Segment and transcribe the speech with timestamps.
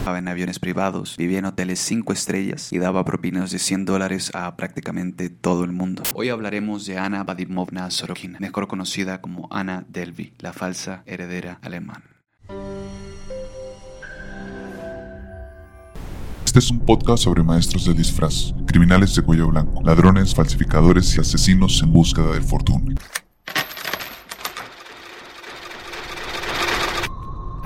[0.00, 4.30] Trabajaba en aviones privados, vivía en hoteles 5 estrellas y daba propinas de 100 dólares
[4.32, 6.04] a prácticamente todo el mundo.
[6.14, 12.02] Hoy hablaremos de Ana Vadimovna Sorokina, mejor conocida como Ana Delvey, la falsa heredera alemana.
[16.46, 21.20] Este es un podcast sobre maestros del disfraz, criminales de cuello blanco, ladrones, falsificadores y
[21.20, 22.94] asesinos en búsqueda de fortuna.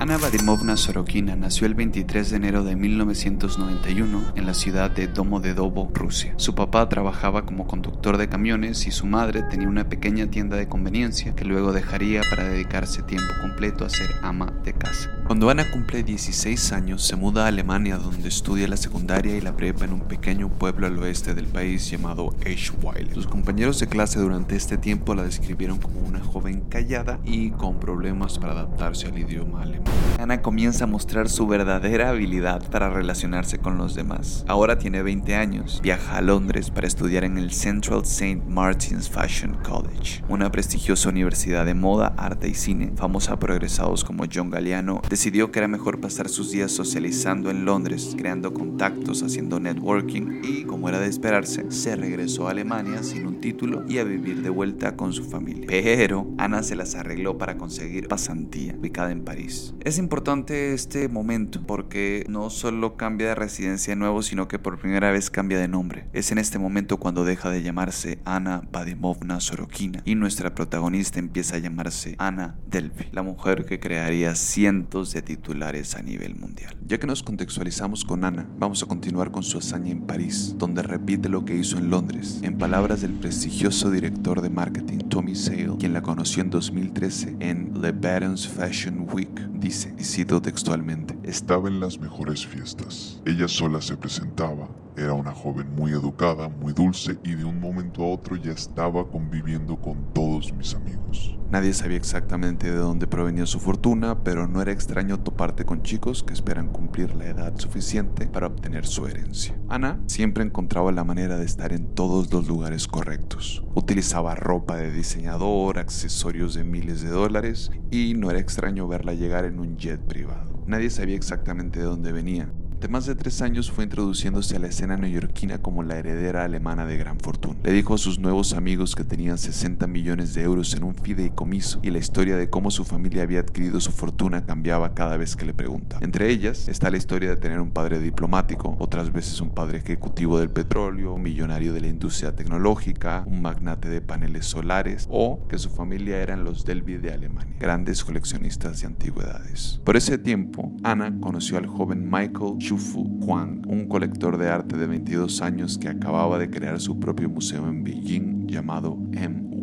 [0.05, 5.89] Ana Vadimovna Sorokina nació el 23 de enero de 1991 en la ciudad de Domodedovo,
[5.95, 6.35] Rusia.
[6.37, 10.67] Su papá trabajaba como conductor de camiones y su madre tenía una pequeña tienda de
[10.67, 15.09] conveniencia que luego dejaría para dedicarse tiempo completo a ser ama de casa.
[15.25, 19.57] Cuando Ana cumple 16 años, se muda a Alemania donde estudia la secundaria y la
[19.57, 23.15] prepa en un pequeño pueblo al oeste del país llamado Eschweiler.
[23.15, 27.79] Sus compañeros de clase durante este tiempo la describieron como una joven callada y con
[27.79, 29.94] problemas para adaptarse al idioma alemán.
[30.25, 34.43] Ana comienza a mostrar su verdadera habilidad para relacionarse con los demás.
[34.47, 38.41] Ahora tiene 20 años, viaja a Londres para estudiar en el Central St.
[38.47, 44.23] Martin's Fashion College, una prestigiosa universidad de moda, arte y cine, famosa por egresados como
[44.33, 45.01] John Galliano.
[45.07, 50.63] Decidió que era mejor pasar sus días socializando en Londres, creando contactos, haciendo networking y,
[50.63, 54.49] como era de esperarse, se regresó a Alemania sin un título y a vivir de
[54.49, 55.67] vuelta con su familia.
[55.67, 59.75] Pero Ana se las arregló para conseguir pasantía, ubicada en París.
[59.85, 64.79] Es importante este momento porque no solo cambia de residencia de nuevo, sino que por
[64.79, 66.07] primera vez cambia de nombre.
[66.11, 71.57] Es en este momento cuando deja de llamarse Ana Vadimovna Sorokina y nuestra protagonista empieza
[71.57, 76.75] a llamarse Ana Delphi, la mujer que crearía cientos de titulares a nivel mundial.
[76.87, 80.81] Ya que nos contextualizamos con Ana, vamos a continuar con su hazaña en París, donde
[80.81, 82.39] repite lo que hizo en Londres.
[82.41, 87.79] En palabras del prestigioso director de marketing Tommy Sale, quien la conoció en 2013 en
[87.79, 93.21] Le Barons Fashion Week, dice, y cito textualmente, Estaba en las mejores fiestas.
[93.25, 94.69] Ella sola se presentaba.
[94.97, 99.05] Era una joven muy educada, muy dulce y de un momento a otro ya estaba
[99.09, 101.37] conviviendo con todos mis amigos.
[101.51, 106.23] Nadie sabía exactamente de dónde provenía su fortuna, pero no era extraño toparte con chicos
[106.23, 109.55] que esperan cumplir la edad suficiente para obtener su herencia.
[109.67, 113.63] Ana siempre encontraba la manera de estar en todos los lugares correctos.
[113.75, 119.43] Utilizaba ropa de diseñador, accesorios de miles de dólares y no era extraño verla llegar
[119.43, 120.63] en un jet privado.
[120.67, 122.49] Nadie sabía exactamente de dónde venía,
[122.85, 126.85] de más de tres años fue introduciéndose a la escena neoyorquina como la heredera alemana
[126.85, 127.57] de gran fortuna.
[127.63, 131.79] Le dijo a sus nuevos amigos que tenían 60 millones de euros en un fideicomiso
[131.81, 135.47] y la historia de cómo su familia había adquirido su fortuna cambiaba cada vez que
[135.47, 135.97] le pregunta.
[136.01, 140.37] Entre ellas está la historia de tener un padre diplomático, otras veces un padre ejecutivo
[140.37, 145.57] del petróleo, un millonario de la industria tecnológica, un magnate de paneles solares o que
[145.57, 149.81] su familia eran los Delby de Alemania, grandes coleccionistas de antigüedades.
[149.83, 154.85] Por ese tiempo, Ana conoció al joven Michael Chufu Huang, un colector de arte de
[154.85, 159.54] 22 años que acababa de crear su propio museo en Beijing llamado M.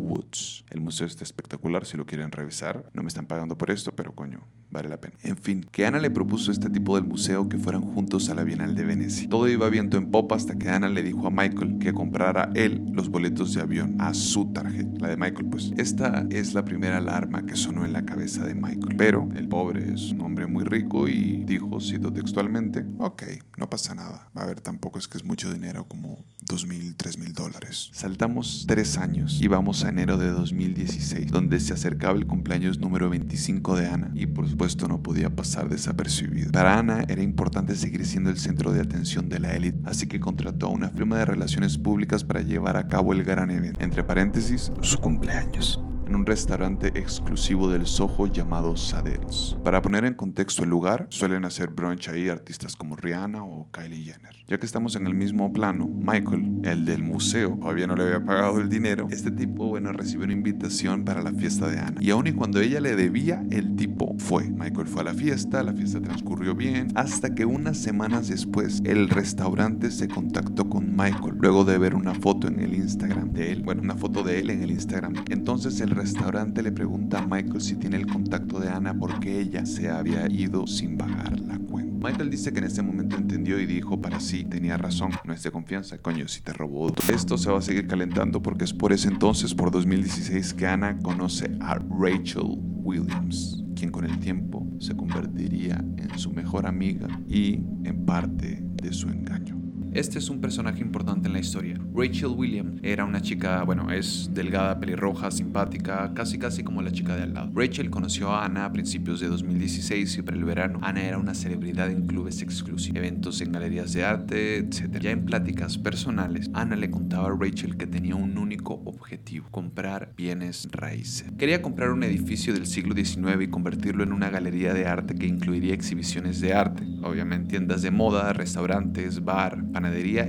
[0.69, 2.89] El museo está espectacular si lo quieren revisar.
[2.93, 5.15] No me están pagando por esto, pero coño, vale la pena.
[5.23, 8.43] En fin, que Ana le propuso este tipo del museo que fueran juntos a la
[8.43, 9.29] Bienal de Venecia.
[9.29, 12.83] Todo iba viento en popa hasta que Ana le dijo a Michael que comprara él
[12.91, 15.71] los boletos de avión a su tarjeta, la de Michael pues.
[15.77, 18.95] Esta es la primera alarma que sonó en la cabeza de Michael.
[18.97, 23.23] Pero el pobre es un hombre muy rico y dijo, cito textualmente, ok,
[23.57, 24.29] no pasa nada.
[24.35, 27.89] A ver, tampoco es que es mucho dinero como dos mil, tres mil dólares.
[27.93, 33.09] Saltamos tres años y vamos a enero de 2016, donde se acercaba el cumpleaños número
[33.09, 36.51] 25 de Ana y por supuesto no podía pasar desapercibido.
[36.51, 40.19] Para Ana era importante seguir siendo el centro de atención de la élite, así que
[40.19, 44.03] contrató a una firma de relaciones públicas para llevar a cabo el gran evento, entre
[44.03, 49.57] paréntesis, su cumpleaños en un restaurante exclusivo del Soho llamado Sadets.
[49.63, 54.03] Para poner en contexto el lugar, suelen hacer brunch ahí artistas como Rihanna o Kylie
[54.03, 54.35] Jenner.
[54.47, 58.25] Ya que estamos en el mismo plano, Michael, el del museo, todavía no le había
[58.25, 59.07] pagado el dinero.
[59.09, 62.01] Este tipo, bueno, recibió una invitación para la fiesta de Ana.
[62.01, 64.49] Y aun y cuando ella le debía, el tipo fue.
[64.49, 69.09] Michael fue a la fiesta, la fiesta transcurrió bien, hasta que unas semanas después el
[69.09, 73.63] restaurante se contactó con Michael, luego de ver una foto en el Instagram de él,
[73.63, 75.13] bueno, una foto de él en el Instagram.
[75.29, 79.65] Entonces el restaurante le pregunta a Michael si tiene el contacto de Ana porque ella
[79.65, 82.07] se había ido sin pagar la cuenta.
[82.07, 85.41] Michael dice que en ese momento entendió y dijo para sí, tenía razón, no es
[85.43, 86.93] de confianza, coño, si te robó.
[87.11, 90.97] Esto se va a seguir calentando porque es por ese entonces, por 2016, que Ana
[90.99, 97.61] conoce a Rachel Williams, quien con el tiempo se convertiría en su mejor amiga y
[97.83, 99.52] en parte de su engaño.
[99.93, 101.79] Este es un personaje importante en la historia.
[101.93, 107.15] Rachel William era una chica, bueno, es delgada, pelirroja, simpática, casi casi como la chica
[107.15, 107.51] de al lado.
[107.53, 111.35] Rachel conoció a Ana a principios de 2016 y para el verano Ana era una
[111.35, 114.97] celebridad en clubes exclusivos, eventos en galerías de arte, etc.
[114.99, 120.11] Ya en pláticas personales, Ana le contaba a Rachel que tenía un único objetivo, comprar
[120.17, 121.31] bienes raíces.
[121.37, 125.27] Quería comprar un edificio del siglo XIX y convertirlo en una galería de arte que
[125.27, 129.82] incluiría exhibiciones de arte, obviamente tiendas de moda, restaurantes, bar, panadería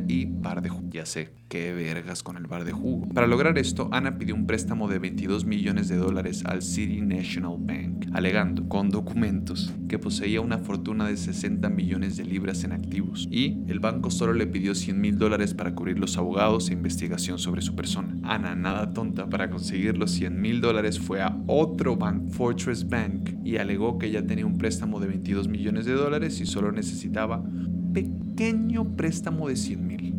[0.08, 0.88] y bar de jugo.
[0.90, 3.08] Ya sé, qué vergas con el bar de jugo.
[3.14, 7.56] Para lograr esto, Ana pidió un préstamo de 22 millones de dólares al City National
[7.58, 13.28] Bank, alegando, con documentos, que poseía una fortuna de 60 millones de libras en activos
[13.30, 17.38] y el banco solo le pidió 100 mil dólares para cubrir los abogados e investigación
[17.38, 18.16] sobre su persona.
[18.24, 23.30] Ana, nada tonta, para conseguir los 100 mil dólares fue a otro banco, Fortress Bank,
[23.44, 27.44] y alegó que ya tenía un préstamo de 22 millones de dólares y solo necesitaba
[27.94, 30.14] pequeño préstamo de 100 mil.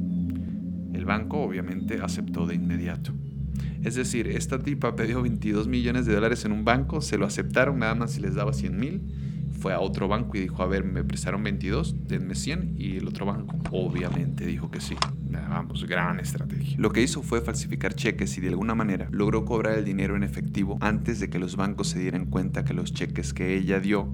[0.94, 3.13] El banco obviamente aceptó de inmediato.
[3.83, 7.77] Es decir, esta tipa pidió 22 millones de dólares en un banco, se lo aceptaron
[7.77, 9.01] nada más si les daba 100 mil
[9.66, 13.07] fue a otro banco y dijo, a ver, me prestaron 22, denme 100 y el
[13.07, 14.95] otro banco obviamente dijo que sí.
[15.50, 16.77] Vamos, gran estrategia.
[16.77, 20.24] Lo que hizo fue falsificar cheques y de alguna manera logró cobrar el dinero en
[20.24, 24.13] efectivo antes de que los bancos se dieran cuenta que los cheques que ella dio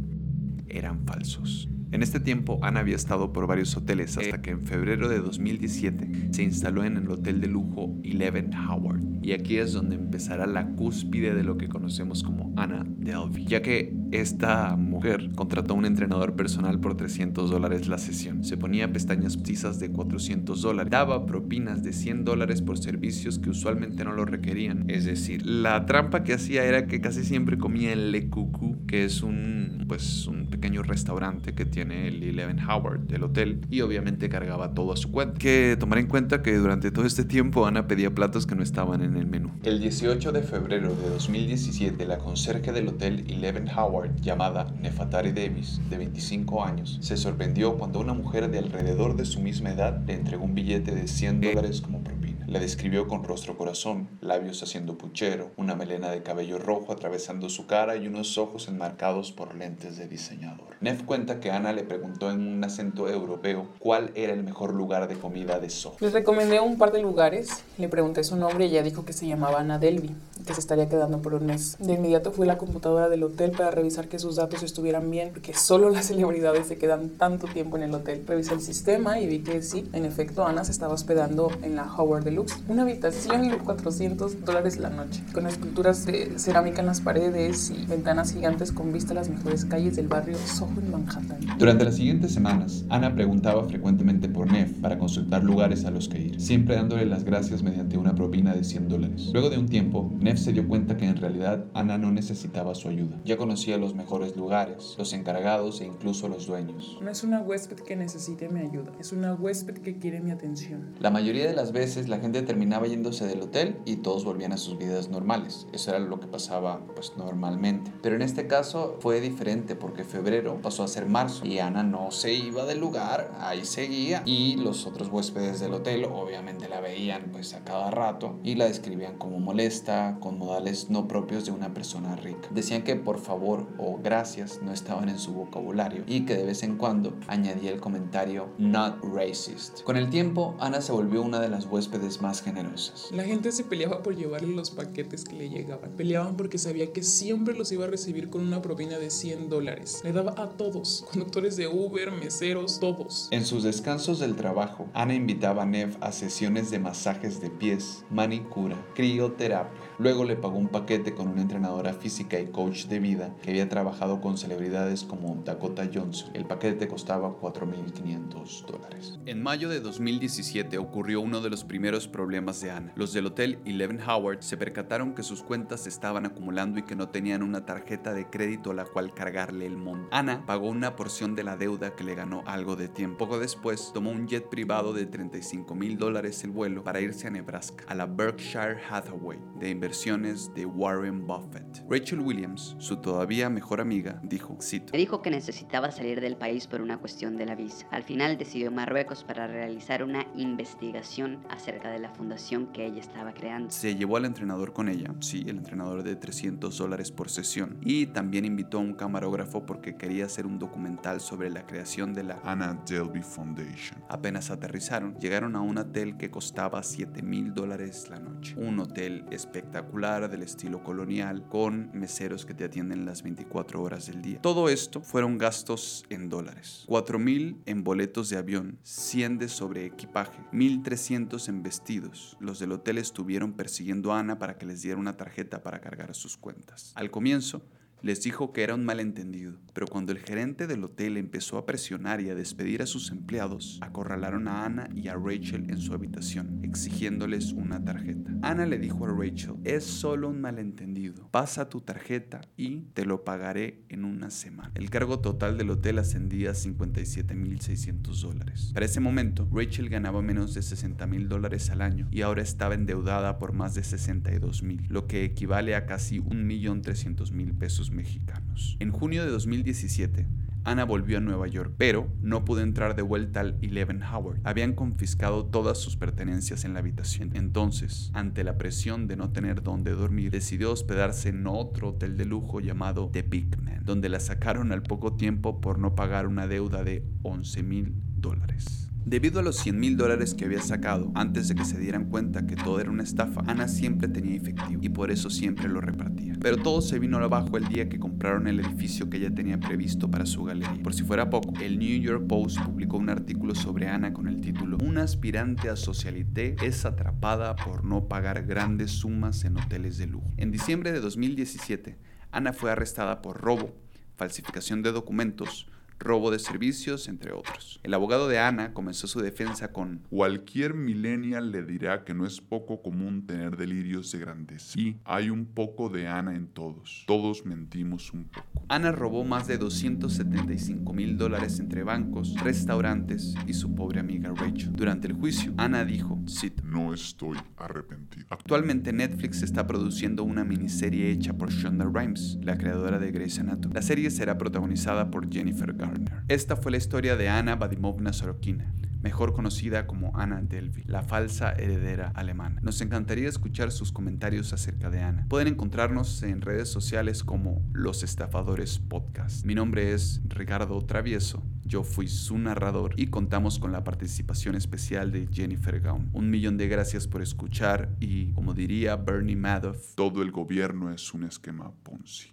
[0.67, 1.70] eran falsos.
[1.91, 6.31] En este tiempo, Ana había estado por varios hoteles hasta que en febrero de 2017
[6.31, 9.01] se instaló en el hotel de lujo Eleven Howard.
[9.21, 13.61] Y aquí es donde empezará la cúspide de lo que conocemos como Ana Delvey, ya
[13.61, 18.43] que esta mujer contrató a un entrenador personal por 300 dólares la sesión.
[18.43, 20.91] Se ponía pestañas precisas de 400 dólares.
[20.91, 24.89] Daba propinas de 100 dólares por servicios que usualmente no lo requerían.
[24.89, 29.05] Es decir, la trampa que hacía era que casi siempre comía en Le Cucu, que
[29.05, 34.29] es un, pues, un pequeño restaurante que tiene el Eleven Howard del hotel y obviamente
[34.29, 35.39] cargaba todo a su cuenta.
[35.39, 39.01] Que tomar en cuenta que durante todo este tiempo Ana pedía platos que no estaban
[39.01, 39.51] en el menú.
[39.63, 42.17] El 18 de febrero de 2017, la
[42.51, 48.13] conserje del hotel Eleven Howard llamada Nefatari Davis, de 25 años, se sorprendió cuando una
[48.13, 52.03] mujer de alrededor de su misma edad le entregó un billete de 100 dólares como
[52.03, 52.20] propina.
[52.51, 57.65] La describió con rostro corazón, labios haciendo puchero, una melena de cabello rojo atravesando su
[57.65, 60.75] cara y unos ojos enmarcados por lentes de diseñador.
[60.81, 65.07] Neff cuenta que Ana le preguntó en un acento europeo cuál era el mejor lugar
[65.07, 65.95] de comida de Soho.
[66.01, 69.27] Les recomendé un par de lugares, le pregunté su nombre y ella dijo que se
[69.27, 70.13] llamaba Ana Delby,
[70.45, 71.77] que se estaría quedando por un mes.
[71.79, 75.29] De inmediato fui a la computadora del hotel para revisar que sus datos estuvieran bien,
[75.29, 78.25] porque solo las celebridades se quedan tanto tiempo en el hotel.
[78.27, 81.83] Revisé el sistema y vi que sí, en efecto, Ana se estaba hospedando en la
[81.83, 87.01] Howard Deluxe una habitación y 400 dólares la noche, con esculturas de cerámica en las
[87.01, 91.39] paredes y ventanas gigantes con vista a las mejores calles del barrio Soho en Manhattan.
[91.57, 96.19] Durante las siguientes semanas, Ana preguntaba frecuentemente por Neff para consultar lugares a los que
[96.19, 99.29] ir, siempre dándole las gracias mediante una propina de 100 dólares.
[99.33, 102.87] Luego de un tiempo, Neff se dio cuenta que en realidad Ana no necesitaba su
[102.87, 103.19] ayuda.
[103.25, 106.97] Ya conocía los mejores lugares, los encargados e incluso los dueños.
[107.01, 110.95] No es una huésped que necesite mi ayuda, es una huésped que quiere mi atención.
[110.99, 114.57] La mayoría de las veces la gente terminaba yéndose del hotel y todos volvían a
[114.57, 115.67] sus vidas normales.
[115.73, 117.91] Eso era lo que pasaba pues normalmente.
[118.01, 122.11] Pero en este caso fue diferente porque febrero pasó a ser marzo y Ana no
[122.11, 127.29] se iba del lugar, ahí seguía y los otros huéspedes del hotel obviamente la veían
[127.31, 131.73] pues a cada rato y la describían como molesta, con modales no propios de una
[131.73, 132.47] persona rica.
[132.51, 136.63] Decían que por favor o gracias no estaban en su vocabulario y que de vez
[136.63, 139.83] en cuando añadía el comentario not racist.
[139.83, 143.09] Con el tiempo, Ana se volvió una de las huéspedes más generosas.
[143.11, 145.91] La gente se peleaba por llevarle los paquetes que le llegaban.
[145.91, 150.01] Peleaban porque sabía que siempre los iba a recibir con una propina de 100 dólares.
[150.03, 153.27] Le daba a todos, conductores de Uber, meseros, todos.
[153.29, 158.03] En sus descansos del trabajo, Ana invitaba a Nev a sesiones de masajes de pies,
[158.09, 159.90] manicura, crioterapia.
[160.01, 163.69] Luego le pagó un paquete con una entrenadora física y coach de vida que había
[163.69, 166.31] trabajado con celebridades como Dakota Johnson.
[166.33, 169.19] El paquete costaba 4.500 dólares.
[169.27, 172.93] En mayo de 2017 ocurrió uno de los primeros problemas de Ana.
[172.95, 177.09] Los del hotel Eleven Howard se percataron que sus cuentas estaban acumulando y que no
[177.09, 180.07] tenían una tarjeta de crédito a la cual cargarle el monto.
[180.09, 183.19] Ana pagó una porción de la deuda que le ganó algo de tiempo.
[183.19, 187.29] Poco después tomó un jet privado de 35 mil dólares el vuelo para irse a
[187.29, 191.83] Nebraska, a la Berkshire Hathaway de inversión inversiones de Warren Buffett.
[191.89, 196.65] Rachel Williams, su todavía mejor amiga, dijo, cito, Me dijo que necesitaba salir del país
[196.65, 197.87] por una cuestión de la visa.
[197.91, 203.33] Al final decidió Marruecos para realizar una investigación acerca de la fundación que ella estaba
[203.33, 203.69] creando.
[203.69, 208.05] Se llevó al entrenador con ella, sí, el entrenador de 300 dólares por sesión, y
[208.05, 212.39] también invitó a un camarógrafo porque quería hacer un documental sobre la creación de la
[212.45, 214.01] Anna Delvey Foundation.
[214.07, 218.55] Apenas aterrizaron, llegaron a un hotel que costaba 7 mil dólares la noche.
[218.55, 224.21] Un hotel espectacular del estilo colonial, con meseros que te atienden las 24 horas del
[224.21, 224.41] día.
[224.41, 226.83] Todo esto fueron gastos en dólares.
[226.87, 232.37] 4 mil en boletos de avión, 100 de sobre equipaje, 1300 en vestidos.
[232.39, 236.15] Los del hotel estuvieron persiguiendo a Ana para que les diera una tarjeta para cargar
[236.15, 236.93] sus cuentas.
[236.95, 237.61] Al comienzo,
[238.01, 242.21] les dijo que era un malentendido, pero cuando el gerente del hotel empezó a presionar
[242.21, 246.61] y a despedir a sus empleados, acorralaron a Ana y a Rachel en su habitación,
[246.63, 248.31] exigiéndoles una tarjeta.
[248.41, 253.23] Ana le dijo a Rachel, es solo un malentendido, pasa tu tarjeta y te lo
[253.23, 254.71] pagaré en una semana.
[254.75, 258.71] El cargo total del hotel ascendía a 57.600 dólares.
[258.73, 262.73] Para ese momento, Rachel ganaba menos de 60 mil dólares al año y ahora estaba
[262.73, 268.77] endeudada por más de 62 mil, lo que equivale a casi 1.300.000 pesos mexicanos.
[268.79, 270.27] En junio de 2017,
[270.63, 274.41] Ana volvió a Nueva York, pero no pudo entrar de vuelta al Eleven Howard.
[274.43, 277.31] Habían confiscado todas sus pertenencias en la habitación.
[277.33, 282.25] Entonces, ante la presión de no tener dónde dormir, decidió hospedarse en otro hotel de
[282.25, 286.45] lujo llamado The Big Man, donde la sacaron al poco tiempo por no pagar una
[286.45, 288.90] deuda de 11 mil dólares.
[289.05, 292.45] Debido a los 100 mil dólares que había sacado antes de que se dieran cuenta
[292.45, 296.35] que todo era una estafa, Ana siempre tenía efectivo y por eso siempre lo repartía.
[296.39, 300.09] Pero todo se vino abajo el día que compraron el edificio que ella tenía previsto
[300.11, 300.81] para su galería.
[300.83, 304.39] Por si fuera poco, el New York Post publicó un artículo sobre Ana con el
[304.39, 310.07] título Una aspirante a socialité es atrapada por no pagar grandes sumas en hoteles de
[310.07, 310.29] lujo.
[310.37, 311.97] En diciembre de 2017,
[312.31, 313.75] Ana fue arrestada por robo,
[314.15, 315.67] falsificación de documentos,
[316.01, 317.79] robo de servicios, entre otros.
[317.83, 322.41] El abogado de Ana comenzó su defensa con Cualquier millennial le dirá que no es
[322.41, 324.79] poco común tener delirios de grandeza.
[324.79, 327.03] Y hay un poco de Ana en todos.
[327.07, 328.65] Todos mentimos un poco.
[328.67, 334.73] Ana robó más de 275 mil dólares entre bancos, restaurantes y su pobre amiga Rachel.
[334.73, 338.25] Durante el juicio, Ana dijo, cito, No estoy arrepentido.
[338.29, 343.73] Actualmente Netflix está produciendo una miniserie hecha por Shonda Rhimes, la creadora de Grey's Anatomy.
[343.73, 345.90] La serie será protagonizada por Jennifer Garner.
[346.27, 351.51] Esta fue la historia de Ana Vadimovna Sorokina, mejor conocida como Ana Delvey, la falsa
[351.53, 352.61] heredera alemana.
[352.61, 355.25] Nos encantaría escuchar sus comentarios acerca de Ana.
[355.29, 359.45] Pueden encontrarnos en redes sociales como Los Estafadores Podcast.
[359.45, 361.43] Mi nombre es Ricardo Travieso.
[361.63, 366.09] Yo fui su narrador y contamos con la participación especial de Jennifer Gaun.
[366.13, 371.13] Un millón de gracias por escuchar y, como diría Bernie Madoff, Todo el gobierno es
[371.13, 372.31] un esquema Ponzi.